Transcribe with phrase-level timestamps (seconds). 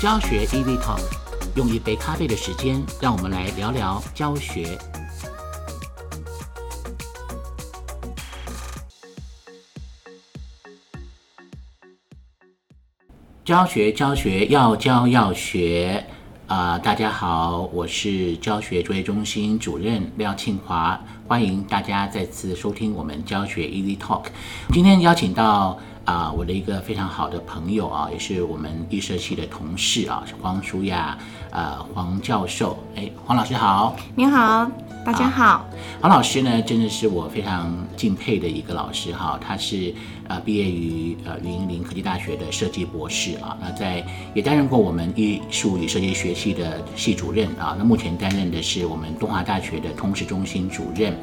[0.00, 1.00] 教学 Easy Talk，
[1.56, 4.78] 用一杯咖啡的时间，让我们来聊聊教学。
[13.44, 16.06] 教学教学要教要学
[16.46, 24.26] 啊、大家好，我是教学作业中心主任廖庆华，欢迎大家再次收听我们教学 Easy Talk。
[24.72, 25.76] 今天邀请到
[26.08, 31.18] 啊、我的一个非常好的朋友啊，也是我们艺社系的同事啊，黄舒雅
[31.50, 33.94] 呃黄教授，哎，黄老师好。
[34.14, 34.70] 你好，
[35.04, 35.66] 大家好。
[36.00, 39.94] 黄老师呢，真的是我非常敬佩的一个老师哈，他是
[40.28, 51.14] 呃毕业于呃云林科技大学的设计博士啊，那在也担任过我们艺术与设计学系的系主任啊，那目前担任的是我们东华大学的通识中心主任。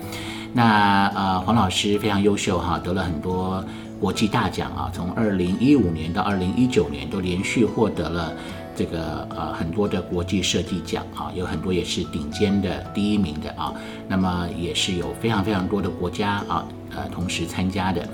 [0.53, 3.61] 那呃黄老师非常优秀哈，得了很多
[4.05, 8.31] 国际大奖啊，从二零一五年到二零一九年都连续获得了。
[8.75, 13.73] 这个呃很多的国际设计奖啊，有很多也是顶尖的第一名的啊，
[14.07, 16.63] 那么也是有非常非常多的国家啊
[16.95, 18.07] 呃同时参加的，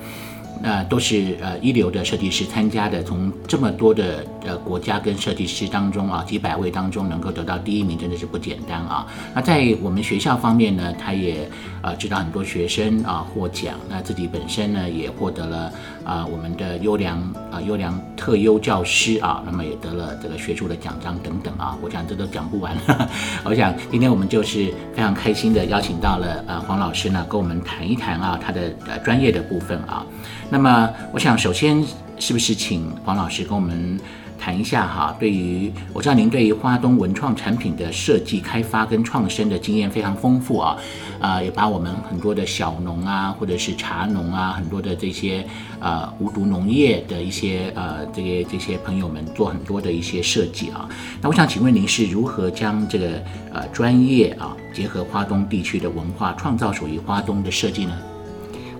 [0.61, 9.05] 那都是呃一流的设计师参加的，从这么多的呃国家跟设计师当中啊，几百位当中能够得到第一名，真的是不简单啊。
[9.33, 11.49] 那在我们学校方面呢，他也
[11.81, 15.71] 呃指导很多学生啊获奖，那自己本身呢也获得了
[16.03, 17.19] 啊我们的优良
[17.51, 22.75] 啊优良特优教师啊，那么也得了这个学术的奖章等等啊，我想这都讲不完。
[23.43, 30.05] 我想今天我们就是非常开心的邀请到了呃黄老师呢，跟我们谈一谈啊他的呃专业的部分啊。
[30.49, 31.83] 那么我想首先
[32.19, 33.99] 是不是请黄老师跟我们
[34.41, 35.15] 谈一下哈？
[35.19, 40.75] 对于我知道您对于花东文创产品的设计、开发跟创生的经验非常丰富啊，
[41.19, 45.45] 啊、也把我们很多的小农啊，或者是茶农啊，很多的这些
[45.79, 50.89] 呃无毒农业的一些呃这些这些朋友们做很多的一些设计啊。
[51.21, 53.21] 那我想请问您是如何将这个
[53.53, 57.93] 呃专业啊结合花东地区的文化，创造属于花东的设计呢？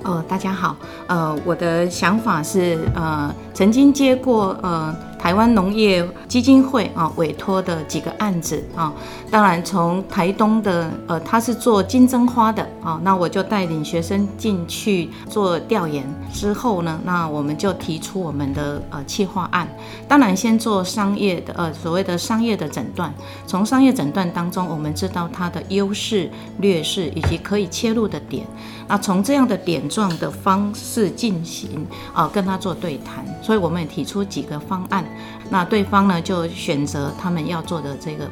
[0.03, 0.75] 呃，大家好。
[1.05, 8.91] 呃，我的想法是，呃，曾经接过呃台湾农业基金会啊、委托的几个案子啊、
[9.29, 19.67] 当然从台东的呃，他是做金针花的啊、那我就带领学生进去做调研之后呢，那我们就提出我们的呃企划案。
[20.07, 23.13] 当然先做商业的呃所谓的商业的诊断，
[23.45, 28.43] 从商业诊断当中，我们知道它的优势、劣势以及可以切入的点。
[28.87, 35.05] 那从这样的点状的方式进行啊、跟他做对谈，所以我们也提出几个方案。
[35.49, 38.29] 那对方呢就选择他们要做的这个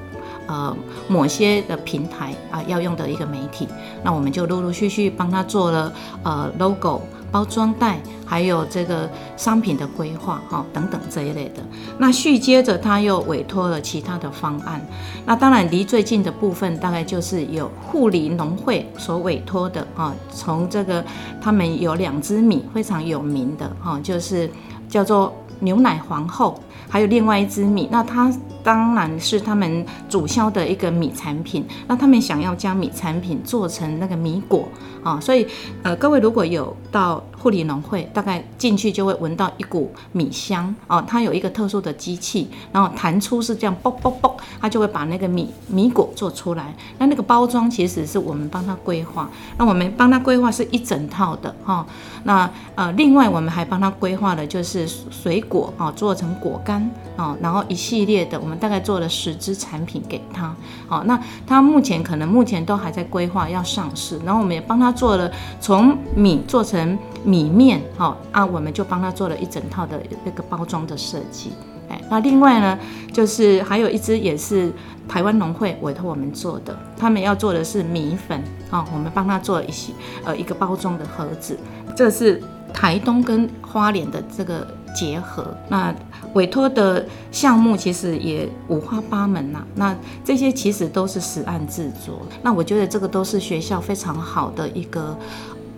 [0.47, 0.75] 呃
[1.07, 3.67] 某些的平台啊、要用的一个媒体，
[4.03, 7.01] 那我们就陆陆续续帮他做了呃 logo。
[7.31, 9.07] 包装袋，还有这个
[9.37, 11.61] 商品的规划，哈、等等这一类的。
[11.99, 14.81] 那续接着他又委托了其他的方案。
[15.27, 21.05] 那当然离最近的部分，大概就是有护理农会所委托的啊，从这个
[21.39, 24.49] 他们有两只米非常有名的哈、就是
[24.87, 28.33] 叫做牛奶皇后，还有另外一只米，那它
[28.63, 31.65] 当然是他们主销的一个米产品。
[31.87, 34.67] 那他们想要将米产品做成那个米果
[35.03, 35.47] 啊，所以
[35.83, 41.03] 呃，各位如果有到护理农会，大概进去就会闻到一股米香哦。
[41.07, 46.75] 它有一个特殊的机器，然后弹出是这样啵啵啵，它就会把那个米米果做出来。
[46.97, 51.85] 那那个包装其实是我们帮他规划，那我们帮他规划是一整套的哈、
[52.23, 60.55] 那呃，另外我们还帮他规划了就是水果啊、做成果干啊、然后一系列的，我们大概做了十支产品给他。
[60.87, 71.51] 好、那他目前可能目前都还在规划要上市，然后我们也帮他做了从米做成米面，好、啊，我们就帮他做了一整套的那个包装的设计。
[71.89, 72.79] 哎，那另外呢，
[73.13, 74.73] 就是还有一支也是
[75.07, 79.93] 台湾农会委托我们做的，他们要做的是米粉啊、我们帮他做了一些
[80.25, 81.55] 呃一个包装的盒子，
[81.95, 82.41] 这是
[82.73, 85.55] 台东跟花莲的这个结合。
[85.67, 85.93] 那
[86.33, 92.21] 委托的项目其实也五花八门呐、那这些其实都是实案制作。
[92.41, 95.17] 那我觉得这个都是学校非常好的一个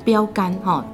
[0.03, 0.85] 标杆哈、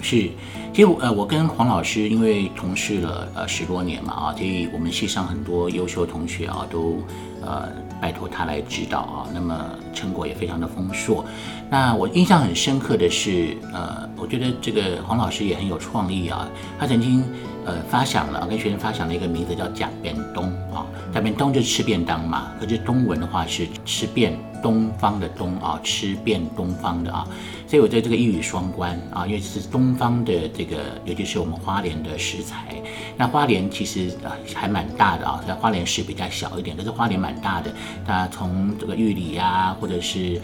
[0.00, 0.30] 是，
[0.72, 6.98] 其实呃，我跟黄老师因为同事了呃十多年嘛啊，所以我们系上很多优秀同学啊都
[7.42, 7.68] 呃
[8.00, 9.64] 拜托他来指导啊，那么
[9.94, 11.24] 成果也非常的丰硕。
[11.70, 17.24] 那我印象很深刻的是，呃，我觉得这个黄老师也很有创意啊，他曾经
[17.64, 27.26] 呃发想了，跟学生发想了一个名字叫“假便东”啊，“假便东”就是吃便当嘛，可是中文的话是吃遍东方的东啊，吃遍东方的啊，
[27.66, 32.74] 所以我觉得这个一语双关啊，因为是东方的这个，尤其是我们花莲的食材。
[33.16, 34.10] 那花莲其实
[34.54, 37.72] 还蛮大的啊，在花莲市比较小一点，可是花莲蛮大的。
[38.06, 40.40] 那从这个玉里呀，或者是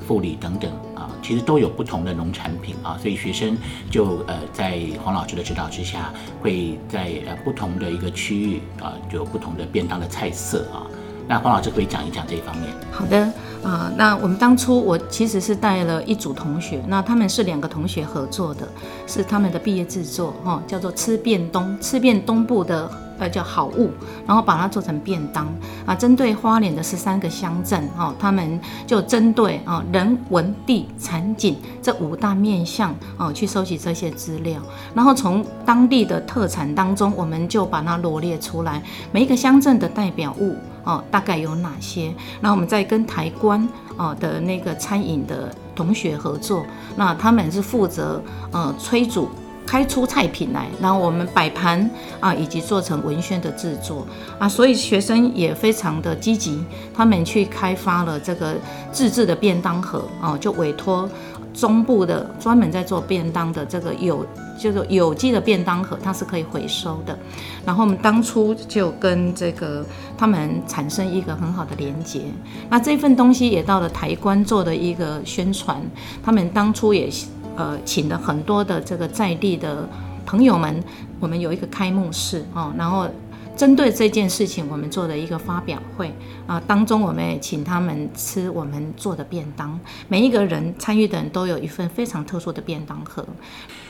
[0.00, 3.56] 富里等等啊，其实都有不同的农产品啊，所以学生
[3.90, 10.86] 就呃在黄老师的指导之下，会在呃不同的一个区域啊，就有不同的便当的菜色啊。
[11.26, 12.68] 那黄老师可以讲一讲这一方面。
[12.92, 13.32] 好的，
[13.62, 18.68] 啊，那我们当初我其实是带了一组同学，那他们是两个同学合作的，
[19.06, 22.90] 是他们的毕业制作，哈，叫做吃遍东，吃遍东部的。
[23.18, 23.90] 呃，叫好物，
[24.26, 25.46] 然后把它做成便当
[25.86, 25.94] 啊。
[25.94, 34.60] 针对花莲的十三个乡镇，哦，他们就针对啊人文地产景这五大面向哦，去收集这些资料，
[34.94, 38.82] 然后从当地的特产当中，我们就把它罗列出来，
[39.12, 42.14] 每一个乡镇的代表物哦，大概有哪些？
[42.40, 43.66] 然后我们再跟台关
[43.96, 46.64] 哦的那个餐饮的同学合作，
[46.96, 49.28] 那他们是负责呃催煮。
[49.66, 51.90] 开出菜品来，然后我们摆盘
[52.20, 54.06] 啊，以及做成文宣的制作
[54.38, 56.62] 啊，所以学生也非常的积极，
[56.94, 58.54] 他们去开发了这个
[58.92, 61.08] 自制的便当盒啊，就委托
[61.52, 64.24] 中部的专门在做便当的这个有，
[64.58, 67.18] 就是有机的便当盒，它是可以回收的。
[67.64, 69.84] 然后我们当初就跟这个
[70.18, 72.22] 他们产生一个很好的连接，
[72.68, 75.80] 那这份东西也到了台关做的一个宣传，
[76.22, 77.10] 他们当初也。
[77.56, 79.88] 呃，请了很多的这个在地的
[80.26, 80.82] 朋友们，
[81.20, 83.08] 我们有一个开幕式哦，然后
[83.56, 86.12] 针对这件事情，我们做了一个发表会
[86.46, 89.78] 啊，当中我们也请他们吃我们做的便当，
[90.08, 93.24] 每一个人参与的人都有一份非常特殊的便当盒。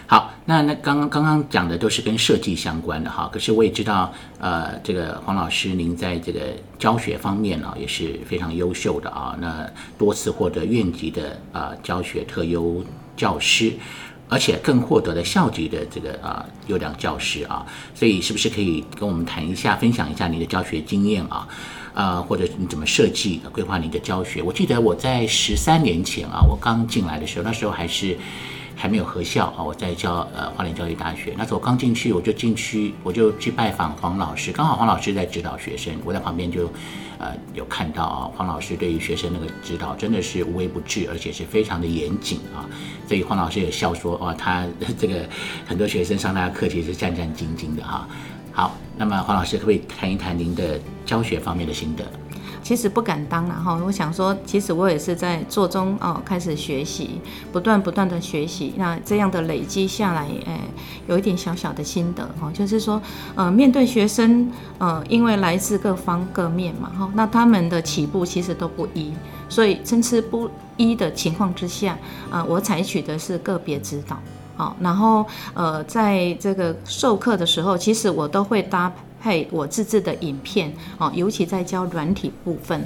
[0.07, 6.41] 好，那那刚刚刚刚讲的都是跟设计相关的哈，可是我也知道，呃，这个黄老师您在这个
[6.79, 12.85] 教学方面呢也是非常优秀的啊，那多次获得院级的啊教学特优。
[13.17, 13.73] 教师，
[14.29, 17.65] 而且更获得了校级的这个啊优良教师啊，
[17.95, 21.47] 所以是不是可以跟我们谈一下，分享一下你的教学经验啊？
[21.95, 24.43] 呃，或者你怎么设计规划你的教学？
[24.43, 28.19] 我记得我在十三年前啊，我刚进来的时候，那时候还是。
[28.77, 29.63] 还没有合校啊！
[29.63, 36.71] 我在教呃花莲教育大学，那时候我刚进去，我就进去，我就去拜访黄老师，刚好黄老师在指导学生，我在旁边就，
[37.19, 42.67] 呃，有看到啊，黄老师对于学生那个指导真的是无微不至，而且是非常的严谨啊，
[43.07, 44.67] 所以黄老师也笑说，哇，他
[44.99, 45.29] 这个
[45.67, 48.09] 很多学生上他的课其实是战战兢兢的哈。
[48.53, 52.05] 好，那么黄老师可不可以谈一谈您的教学方面的心得？
[52.65, 57.21] 其实不敢当了哈，我想说，其实我也是在做中哦，开始学习，
[57.53, 60.59] 不断不断的学习，那这样的累积下来，哎，
[61.07, 62.99] 有一点小小的心得哈，就是说，
[63.35, 69.13] 呃，面对学生，呃，因为来自各方各面嘛哈，那他们的起步其实都不一，
[69.51, 71.99] 所以参差不一的情况之下，
[72.31, 74.19] 啊，我采取的是个别指导，
[74.57, 78.91] 好，然后呃，在这个授课的时候，其实我都会搭。
[79.25, 82.85] 配我自制的影片哦，尤其在教软体部分。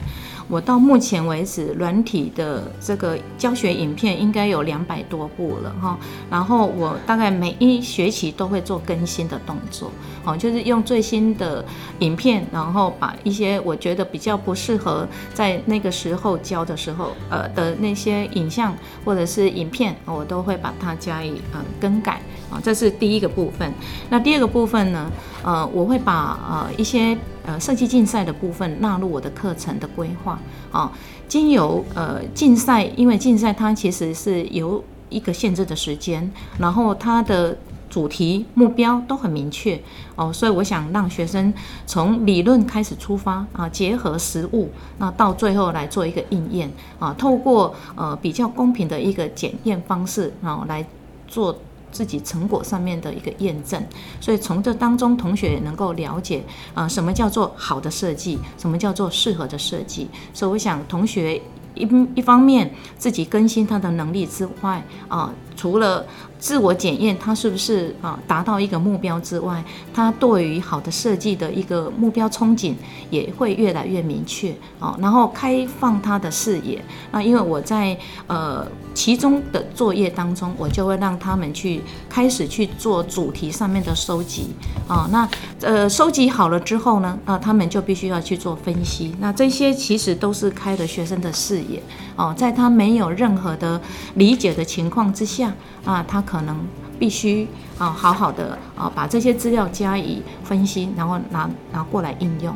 [0.48, 5.98] 我到目前为止，软体的这个教学影片应该有两百多部了哈。
[6.30, 9.92] 然后我大概每一学期都会做更新的动作，
[10.24, 11.62] 哦，就是用最新的
[11.98, 18.74] 影片，然后把一些我觉得比较不适合在那个时候教的时候，呃的那些影像
[19.04, 22.58] 或者是影片，我都会把它加以呃更改啊。
[22.64, 23.70] 这是第一个部分。
[24.08, 25.10] 那第二个部分呢，
[25.44, 27.16] 呃，我会把呃一些。
[27.48, 30.38] 呃，设计竞赛的部分纳入我的课程的规划
[30.70, 30.92] 啊。
[31.26, 37.56] 经由呃竞赛，因为竞赛它其实是有一个限制的时间，然后它的
[37.88, 39.80] 主题目标都很明确
[40.14, 41.50] 哦，所以我想让学生
[41.86, 50.84] 从理论开始出发啊，结合实物，那到最后来做一个应验啊，透过呃比较公平的一个检验方式，然后来
[51.26, 51.58] 做。
[51.90, 53.82] 自己成果上面的一个验证，
[54.20, 56.42] 所以从这当中，同学也能够了解
[56.74, 60.08] 啊，什么叫做好的设计，什么叫做适合的设计。
[60.32, 61.40] 所以我想，同学
[61.74, 66.04] 一一方面自己更新他的能力之外啊，除了
[66.38, 72.74] 自我检验他是不是啊达到一个目标之外，他对于好的设计的一个目标憧憬
[73.10, 76.82] 也会越来越明确啊，然后开放他的视野。
[77.10, 78.66] 那因为我在呃。
[78.94, 84.48] 其中的作业当中，我就会让他们去开始去做主题上面的收集
[84.88, 85.08] 啊。
[85.12, 85.28] 那
[85.60, 89.14] 呃，收集好了之后呢，啊，他们就必须要去做分析。
[89.20, 91.80] 那这些其实都是开了学生的视野
[92.16, 93.80] 哦，在他没有任何的
[94.16, 95.54] 理解的情况之下
[95.84, 96.54] 啊，他可能
[96.98, 102.54] 必须啊好好的啊把这些资料加以分析，然后拿拿过来应用。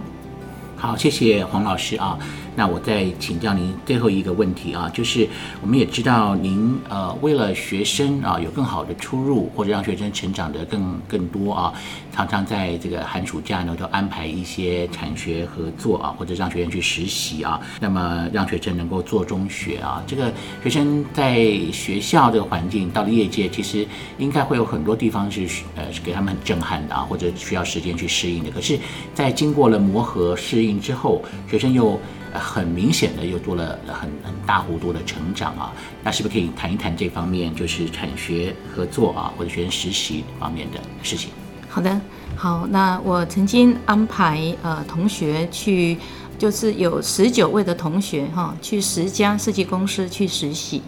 [0.76, 2.18] 好，谢谢黄老师啊。
[2.54, 5.26] 那我再请教您最后一个问题啊，就是
[5.60, 11.72] 我们也知道您呃为了学生啊有更好的出入，或者让学生成长得更更多啊，
[12.14, 20.02] 常常在这个寒暑假呢都安排一些产学合作啊，或者让学生去实习啊，那么让学生能够做中学啊。
[20.06, 20.32] 这个
[20.62, 21.36] 学生在
[21.72, 23.86] 学校这个环境到了业界，其实
[24.18, 28.50] 应该会有很多地方是呃是给他们很震撼的啊，或者需要时间去适应的。
[28.50, 28.78] 可是，
[29.14, 31.98] 在经过了磨合适应之后，学生又
[32.32, 35.72] 很明显的又做了很很大幅度的成长啊，
[36.02, 41.30] 那是不是可以谈一谈这方面，就是产学合作啊，或者学生实习方面的事情？
[41.68, 42.00] 好的，
[42.36, 45.96] 好，那我曾经安排呃同学去，
[46.38, 50.82] 就是有十九位的同学哈，去十家设计公司去实习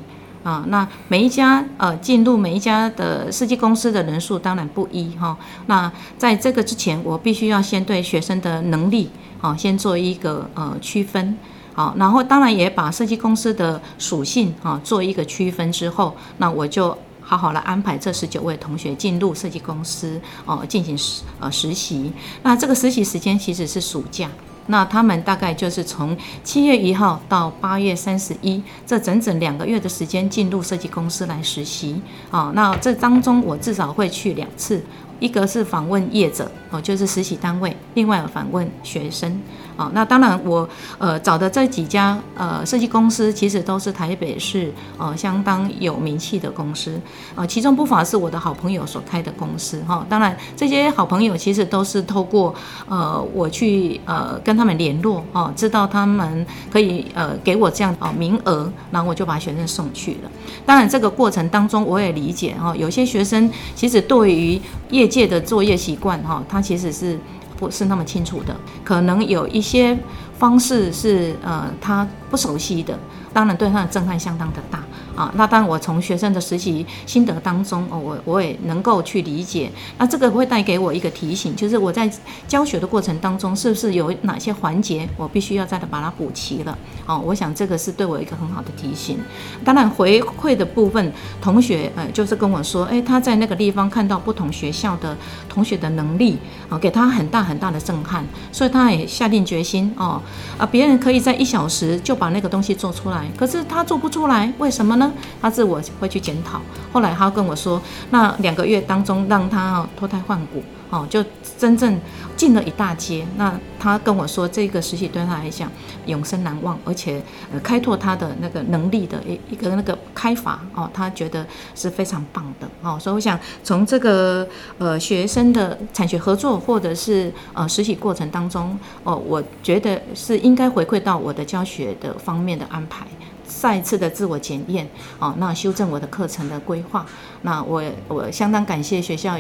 [0.45, 5.37] 啊，那每一家呃进入每一家的设计公司的人数当然不一哈，
[5.67, 9.11] 那在这个之前，我必须要先对学生的能力。
[9.41, 11.37] 啊，先做一个呃区分，
[11.75, 22.11] 好，然后当然也把设计公司的属性啊做一个区分之后，那我就好好来安排这十九位同学进入设计公司哦进行实呃实习。
[22.43, 24.31] 那这个实习时间其实是暑假，
[24.67, 32.53] 那他们大概就是从七月一号到八月三十一这整整两个月的时间进入设计公司来实习啊。
[32.55, 34.83] 那这当中我至少会去两次。
[35.21, 39.41] 一个是访问业者哦，就是实习单位；另外访问学生
[39.77, 39.89] 哦。
[39.95, 47.01] 那当然，我呃找的这几家呃设计公司，其实都是台北市呃相当有名气的公司
[47.37, 50.05] 呃，其中不乏是我的好朋友所开的公司哈。
[50.09, 52.53] 当然，这些好朋友其实都是透过
[52.89, 60.31] 呃我去呃跟他们联络哦，知道他们可以呃给我这样哦名额，然后我就把学生送去了。
[60.67, 67.19] 当然，这个过程当中我也理解哈，有些学生其实对于业业界的作业习惯，哈，他其实是
[67.65, 68.55] 不是那么清楚的，
[68.85, 69.99] 可能有一些
[70.39, 72.99] 方式是呃他不熟悉的，
[73.33, 74.83] 当然对他的震撼相当的大。
[75.17, 79.71] 啊，那当然，我从学生的实习心得当中，哦，我我也能够去理解。
[79.99, 82.11] 那这个会带给我一个提醒，就是我在
[82.49, 86.77] 教学的过程当中，是不是有哪些环节我必须要再把它补齐了？
[87.07, 89.19] 哦，我想这个是对我一个很好的提醒。
[89.65, 95.17] 当然，回馈的部分，同学呃，就是跟我说，哎，他在那个地方看到不同学校的
[95.49, 100.21] 同学的能力，啊，给他很大很大的震撼，所以他也下定决心，哦，
[100.59, 105.04] 啊，别人可以在一小时就把那个东西做出来，可是他做不出来，为什么呢？
[105.41, 106.61] 他自我会去检讨，
[106.93, 107.81] 后来他跟我说，
[108.11, 111.25] 那两个月当中让他脱胎换骨，哦，就
[111.59, 111.99] 真正
[112.37, 113.27] 进了一大阶。
[113.37, 115.71] 那他跟我说，这个实习对他来讲
[116.07, 124.47] 永生难忘，而且呃开拓他的那个能力的一一个那个开法，哦，他觉得是非常棒的，哦，所以我想从这个
[124.79, 133.07] 呃学生的产学合作或者是呃实习过程当中，哦，我觉得是应该回馈到我的教学的方面的安排。
[133.47, 137.05] 再一次的自我检验，哦，那修正我的课程的规划。
[137.43, 139.39] 那我我相当感谢学校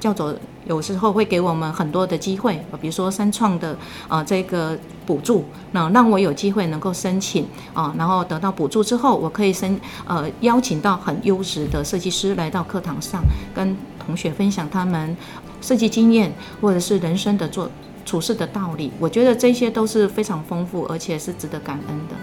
[0.00, 0.34] 教主，
[0.66, 3.76] 有时候会给我们很多的机会，比如说三创的
[4.08, 13.22] 呃这个补助，那让我有机会能够申请啊，然后得到补助之后，我可以申呃邀请到很优质的设计师来到课堂上，
[13.54, 15.14] 跟同学分享他们
[15.60, 17.70] 设计经验或者是人生的做
[18.06, 18.90] 处事的道理。
[18.98, 22.14] 我觉得这些都是非常丰富，而且是值得感恩的。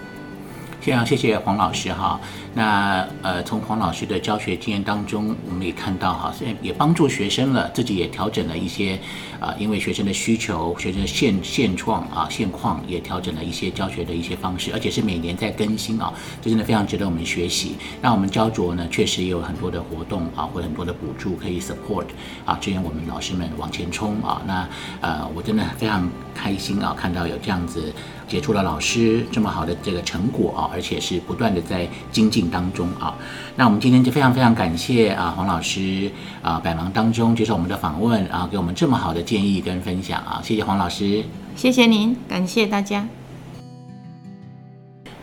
[0.82, 2.20] 非常谢谢黄老师哈。
[2.54, 8.98] 那呃，从黄老师的教学经验当中，我们也看到哈，虽然也帮助学生了，自己也调整了一些
[9.38, 16.12] 啊，因为学生的需求、学生的现现状啊、现况，也调整了一些教学的一些方式，而且是每年在更新啊，
[16.42, 17.76] 这真的非常值得我们学习。
[18.00, 22.06] 那我们焦灼呢，确实也有很多的活动啊，或很多的补助可以 support
[22.44, 24.42] 啊，支援我们老师们往前冲啊。
[24.44, 24.68] 那
[25.00, 27.94] 呃，我真的非常开心啊，看到有这样子。
[28.32, 33.14] 杰出了老师这么好的这个成果啊，而且是不断的在精进当中啊。
[33.56, 36.10] 那我们今天就非常非常感谢啊黄老师
[36.40, 41.22] 啊百忙当中接受我们的访问啊，给我们这么好的建议跟分享啊，谢谢黄老师，
[41.54, 43.06] 谢谢您，感谢大家。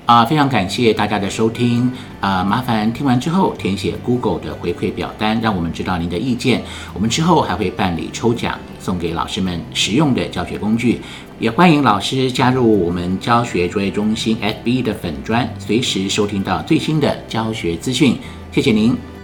[0.09, 6.63] 啊，非常感谢大家的收听啊，麻烦听完之后填写 Google 的回馈表单，让我们知道您的意见。
[6.95, 10.99] 我们之后还会办理抽奖，送给老师们实用的教学工具。
[11.37, 18.17] 也欢迎老师加入我们教学卓越中心 FB 的粉专，随时收听到最新的教学资讯。
[18.51, 19.18] 谢谢您。